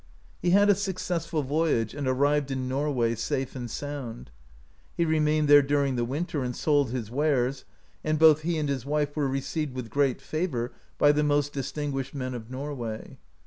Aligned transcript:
He 0.41 0.49
had 0.49 0.67
a 0.67 0.73
successful 0.73 1.43
voyage, 1.43 1.93
and 1.93 2.07
arrived 2.07 2.49
in 2.49 2.67
Norway 2.67 3.13
safe 3.13 3.55
and 3.55 3.69
sound. 3.69 4.31
He 4.97 5.05
remained 5.05 5.47
there 5.47 5.61
during 5.61 5.95
the 5.95 6.03
winter, 6.03 6.41
and 6.43 6.55
sold 6.55 6.89
his 6.89 7.11
wares, 7.11 7.65
and 8.03 8.17
both 8.17 8.41
he 8.41 8.57
and 8.57 8.67
his 8.67 8.83
wife 8.83 9.15
were 9.15 9.27
received 9.27 9.75
with 9.75 9.91
great 9.91 10.19
favour 10.19 10.71
by 10.97 11.11
the 11.11 11.21
most 11.23 11.53
distinguished 11.53 12.15
men 12.15 12.33
of 12.33 12.49
Norway. 12.49 13.19